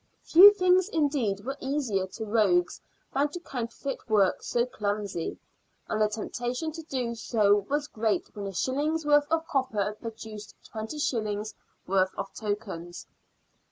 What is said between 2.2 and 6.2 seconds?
rogues than to counterfeit work so clumsy, and the